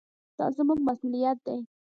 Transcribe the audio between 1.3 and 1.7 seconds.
دی.